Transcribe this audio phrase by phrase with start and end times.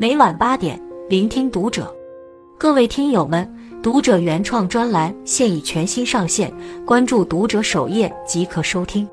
[0.00, 1.94] 每晚八点，聆听读者。
[2.58, 3.46] 各位听友们，
[3.82, 6.50] 读者原创专栏现已全新上线，
[6.86, 9.06] 关注读者首页即可收听。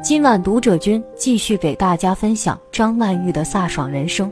[0.00, 4.30] 今晚读者君继续给大家分享张曼玉的飒爽人生。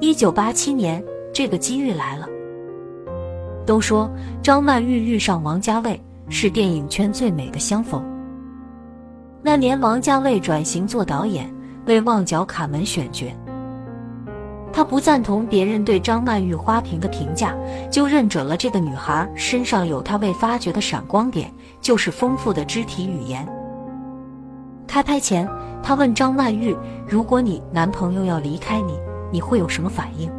[0.00, 2.26] 一九八七年，这个机遇来了。
[3.66, 4.10] 都说
[4.42, 6.00] 张曼玉遇上王家卫
[6.30, 8.02] 是电影圈最美的相逢。
[9.42, 11.54] 那年，王家卫转型做导演，
[11.84, 13.26] 为《旺角卡门》选角。
[14.76, 17.56] 他不赞同别人对张曼玉花瓶的评价，
[17.90, 23.48] 就认准了这个女孩身上有他未发掘的闪光点，就是丰富的肢体语言。
[24.86, 25.48] 开拍前，
[25.82, 26.76] 他问张曼玉
[27.08, 28.92] ：“如果你男朋友要离开你，
[29.32, 30.30] 你会有什么反应？”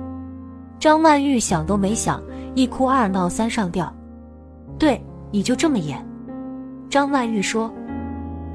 [0.80, 2.22] 张曼玉想都没想，
[2.54, 3.92] 一哭二闹三上吊。
[4.78, 5.98] 对，你就这么演。
[6.92, 7.73] 张曼玉说：“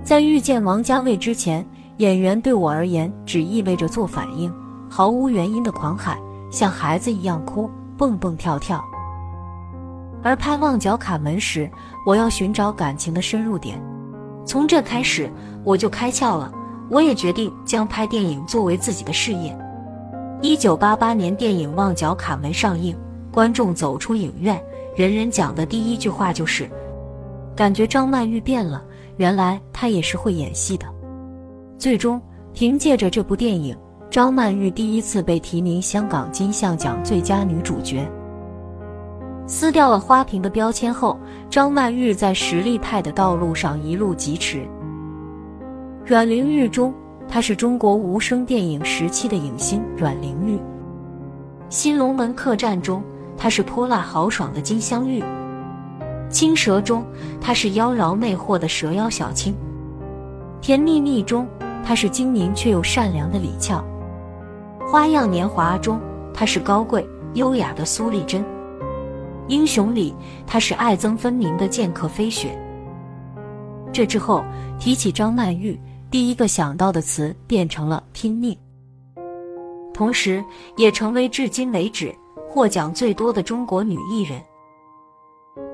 [0.05, 4.49] 在遇见王家卫之前，演员对我而言只意味着做反应。”
[4.95, 6.19] 毫无原因的狂喊，
[6.51, 8.85] 像孩子一样哭，蹦蹦跳跳。
[10.23, 11.71] 而拍《旺角卡门》时，
[12.05, 13.83] 我要寻找感情的深入点。
[14.45, 15.33] 从这开始，
[15.65, 16.53] 我就开窍了。
[16.91, 19.59] 我也决定将拍电影作为自己的事业。
[20.43, 22.95] 一九八八年，电影《旺角卡门》上映，
[23.33, 24.63] 观众走出影院，
[24.95, 26.69] 人人讲的第一句话就是
[27.57, 28.85] ：“感觉张曼玉变了，
[29.17, 30.85] 原来她也是会演戏的。”
[31.81, 32.21] 最终，
[32.53, 33.75] 凭借着这部电影。
[34.13, 38.07] 张曼玉第一次被提名香港金像奖最佳女主角。
[39.47, 44.69] 撕掉了花瓶的标签后，张曼玉在实力派的道路上一路疾驰。
[46.05, 46.93] 阮玲玉中，
[47.27, 50.59] 她是中国无声电影时期的影星阮玲玉；
[51.71, 53.03] 新龙门客栈中，
[53.35, 55.23] 她是泼辣豪爽的金镶玉；
[56.29, 57.03] 青蛇中，
[57.41, 59.55] 她是妖娆魅惑的蛇妖小青；
[60.61, 61.49] 甜蜜蜜中，
[61.83, 63.83] 她是精明却又善良的李俏。
[64.93, 65.99] 花样年华中，
[66.35, 68.43] 她是高贵优雅的苏丽珍；
[69.49, 70.15] 英雄里，
[70.47, 72.55] 她是爱憎分明的剑客飞雪。
[73.91, 74.45] 这之后，
[74.79, 75.81] 提起张曼玉，
[76.11, 78.55] 第一个想到的词变成了拼命，
[79.95, 80.45] 同时
[80.77, 82.15] 也成为至今为止
[82.47, 84.39] 获奖最多的中国女艺人。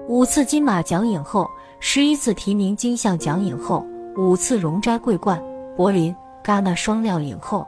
[0.06, 1.50] 五次金马奖影后，
[1.81, 3.85] 十一次提名金像奖影后，
[4.17, 5.43] 五次荣摘桂冠、
[5.77, 6.15] 柏林、
[6.45, 7.67] 戛纳双料影后。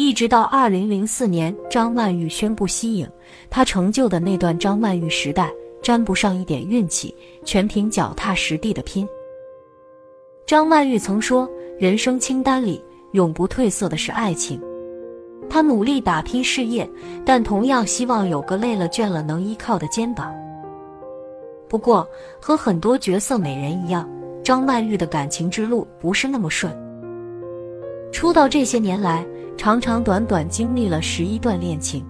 [0.00, 3.06] 一直到二零零四年，张曼玉宣布息影，
[3.50, 5.50] 她成就的那段张曼玉时代，
[5.82, 9.06] 沾不上一点运气，全凭脚踏实地的拼。
[10.46, 11.46] 张曼玉曾说
[11.78, 14.58] ：“人生清单里永不褪色的是爱情。”
[15.50, 16.90] 她努力打拼事业，
[17.22, 20.34] 但同样希望有个累了倦了能依靠的肩膀。
[21.68, 22.08] 不过，
[22.40, 24.08] 和很多绝色美人一样，
[24.42, 26.74] 张曼玉的感情之路不是那么顺。
[28.10, 29.24] 出道这些年来，
[29.60, 32.02] 长长短短经历了十一段恋情。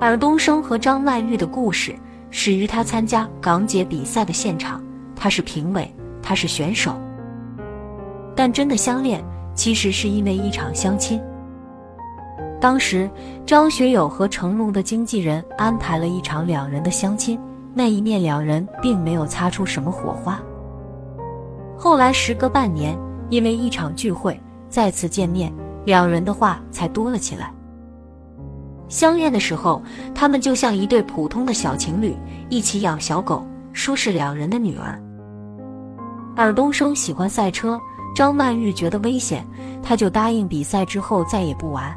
[0.00, 1.94] 尔冬升和张曼玉的故事
[2.30, 4.82] 始于他参加港姐比赛的现场，
[5.14, 6.98] 他是评委，他是选手。
[8.34, 9.22] 但真的相恋，
[9.54, 11.20] 其实是因为一场相亲。
[12.58, 13.10] 当时
[13.44, 17.38] 张学友和成龙的经纪人安排了一场两人的相亲，
[17.74, 20.40] 那一面两人并没有擦出什么火花。
[21.76, 22.98] 后来时隔半年，
[23.28, 24.40] 因为一场聚会
[24.70, 25.52] 再次见面。
[25.86, 27.50] 两人的话才多了起来。
[28.88, 29.82] 相恋的时候，
[30.14, 32.14] 他们就像一对普通的小情侣，
[32.50, 35.00] 一起养小狗，说是两人的女儿。
[36.36, 37.80] 尔冬升喜欢赛车，
[38.14, 39.46] 张曼玉觉得危险，
[39.82, 41.96] 他就答应比赛之后再也不玩。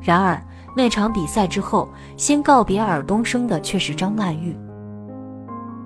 [0.00, 0.38] 然而
[0.76, 4.56] 那场比赛之后，先告别尔冬升的却是张曼玉。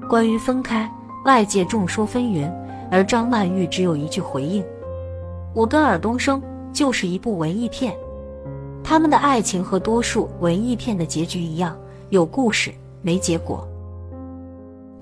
[0.08, 0.91] 关于分开，
[1.25, 2.50] 外界众说纷纭，
[2.91, 4.64] 而张曼玉只有一句回应
[5.54, 6.42] ：“我跟尔冬升。”
[6.72, 7.94] 就是一部文艺片，
[8.82, 11.76] 他们的爱情和多数文艺片的结局一样，
[12.08, 12.72] 有故事
[13.03, 13.66] 没结果。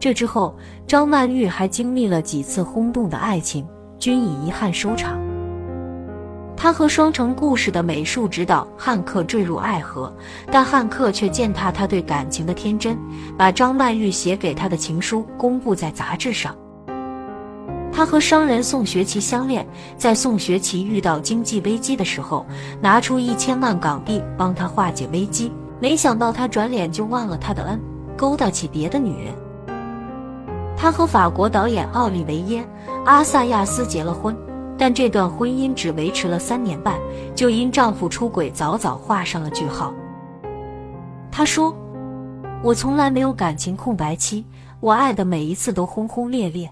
[0.01, 0.57] 这之后，
[0.87, 3.67] 张曼玉还经历了几次轰动的爱情，
[3.99, 5.19] 均以遗憾收场。
[6.57, 10.13] 她和《双城故事》的美术指导汉克坠入爱河，
[10.51, 12.99] 但汉克却践踏她对感情的天真，
[13.37, 16.57] 把张曼玉写给他的情书公布在杂志上。
[17.99, 19.67] 他和商人宋学奇相恋，
[19.97, 22.47] 在宋学奇遇到经济危机的时候，
[22.81, 25.51] 拿出一千万港币帮他化解危机。
[25.81, 27.81] 没想到他转脸就忘了他的恩，
[28.17, 29.35] 勾搭起别的女人。
[30.77, 32.65] 他和法国导演奥利维耶·
[33.05, 34.37] 阿萨亚斯结了婚，
[34.79, 36.95] 但这段婚姻只维持了三年半，
[37.35, 39.93] 就因丈夫出轨早早画上了句号。
[41.33, 41.75] 他说
[42.63, 44.45] ：“我从来没有感情空白期，
[44.79, 46.71] 我爱的每一次都轰轰烈烈。”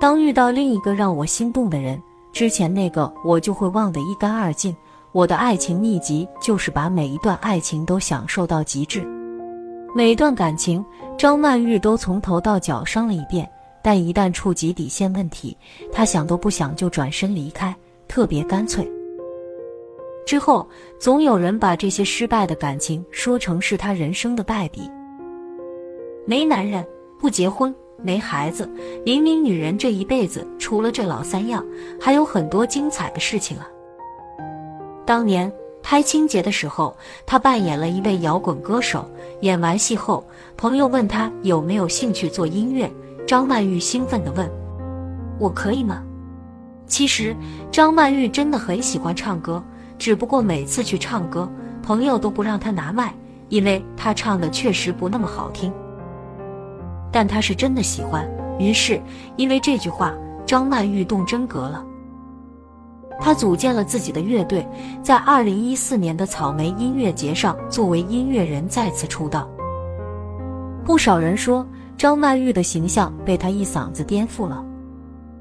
[0.00, 2.02] 当遇到另一个让我心动的人，
[2.32, 4.74] 之前那个我就会忘得一干二净。
[5.12, 9.06] 我的爱情秘籍就是把每一段爱情都享受到极致。
[9.94, 10.82] 每段感情，
[11.18, 13.46] 张曼玉都从头到脚伤了一遍，
[13.82, 15.54] 但一旦触及底线问题，
[15.92, 17.74] 她想都不想就转身离开，
[18.08, 18.90] 特别干脆。
[20.24, 20.66] 之后，
[20.98, 24.88] 总有人把这些失败的感情说成是她人生的败笔。
[26.24, 26.86] 没男人，
[27.18, 28.68] 不结婚，没孩子，
[29.04, 31.64] 明明女人这一辈子除了这老三样，
[32.00, 33.66] 还有很多精彩的事情啊。
[35.04, 35.52] 当年
[35.82, 39.10] 拍《清洁》的时候，他扮演了一位摇滚歌手。
[39.40, 40.24] 演完戏后，
[40.56, 42.90] 朋友问他有没有兴趣做音乐，
[43.26, 44.48] 张曼玉兴奋地问
[45.40, 46.02] ：“我可以吗？”
[46.86, 47.34] 其实
[47.70, 49.62] 张曼玉真的很喜欢唱歌，
[49.98, 51.50] 只不过每次去唱歌，
[51.82, 53.14] 朋友都不让她拿麦，
[53.48, 55.72] 因为她唱的确实不那么好听。
[57.12, 58.28] 但他是真的喜欢，
[58.58, 59.00] 于是
[59.36, 60.14] 因为这句话，
[60.46, 61.84] 张曼玉动真格了。
[63.20, 64.66] 他组建了自己的乐队，
[65.02, 69.48] 在二零一四年的草莓音乐节上，作为音乐人再次出道。
[70.84, 71.66] 不少人说
[71.98, 74.64] 张曼玉的形象被他一嗓子颠覆了，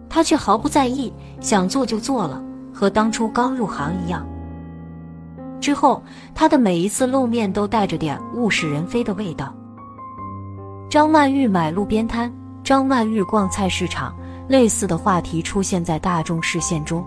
[0.10, 2.44] 他却毫不在意，想做就做了，
[2.74, 4.28] 和当初刚入行一样。
[5.62, 6.04] 之后，
[6.36, 9.54] 他的每一次露面都带着点物是人非的味道。
[10.90, 12.34] 张曼玉买路边摊，
[12.64, 14.12] 张曼玉逛菜市场，
[14.48, 17.06] 类似的话题出现在大众视线中。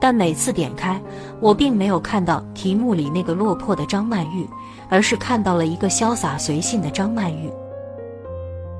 [0.00, 0.98] 但每次点开，
[1.38, 4.48] 我并没有看到题目里那个落魄的张曼玉，
[4.88, 7.52] 而是看到了一个潇洒随性的张曼玉。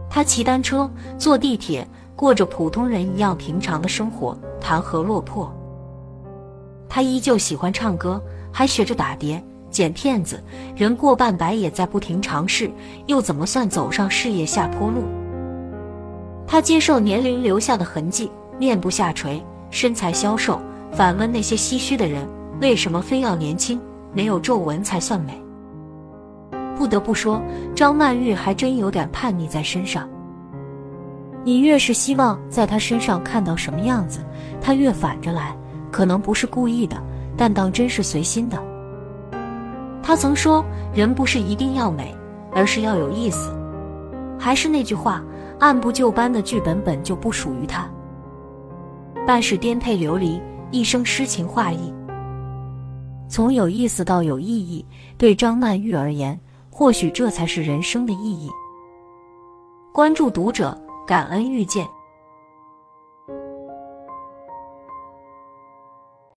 [0.08, 5.54] 她骑单车、坐地铁，过着普通人一样平常的生活，谈何落魄？
[6.88, 8.18] 她依旧喜欢唱歌，
[8.50, 9.44] 还学着打碟、
[9.76, 10.42] 捡骗子，
[10.74, 12.70] 人过半百也在不停尝试，
[13.08, 15.02] 又怎么算走上事业下坡路？
[16.46, 20.58] 他接受年龄留下的痕迹，面部下垂，身材消瘦。
[20.92, 22.26] 反问那些唏嘘的人：
[22.58, 23.78] 为什么非要年轻、
[24.14, 25.38] 没有皱纹才算美？
[26.74, 27.42] 不得不说，
[27.74, 30.08] 张曼玉还真有点叛逆在身上。
[31.44, 34.20] 你越是希望在她身上看到什么样子，
[34.58, 35.54] 她越反着来。
[35.92, 36.96] 可能不是故意的，
[37.36, 38.58] 但当真是随心的。
[40.06, 40.64] 他曾说
[40.94, 42.14] ：“人不是一定要美，
[42.52, 43.52] 而是要有意思。”
[44.38, 45.20] 还是那句话，
[45.58, 47.90] 按部就班的剧本本就不属于她。
[49.26, 50.40] 办事颠沛流离。
[50.72, 51.94] 一生诗情画意，
[53.28, 54.84] 从有意思到有意义，
[55.16, 56.38] 对张曼玉而言，
[56.70, 58.50] 或许这才是人生的意义。
[59.92, 60.76] 关注读者，
[61.06, 61.86] 感恩遇见。